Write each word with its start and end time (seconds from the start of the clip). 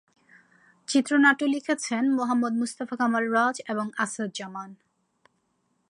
চিত্রনাট্য 0.87 1.41
লিখেছেন 1.45 2.03
মুহাম্মদ 2.17 2.53
মোস্তফা 2.53 2.95
কামাল 2.95 3.25
রাজ 3.31 3.55
এবং 3.67 3.85
আসাদ 3.97 4.29
জামান। 4.35 4.69